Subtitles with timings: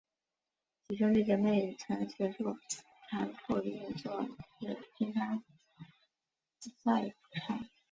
[0.87, 2.57] 几兄弟姊妹曾协助
[3.07, 4.27] 谭父运作
[4.61, 5.43] 冶金山
[6.83, 7.13] 寨
[7.45, 7.69] 厂。